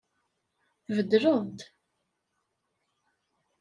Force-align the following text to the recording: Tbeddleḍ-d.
Tbeddleḍ-d. 0.85 1.59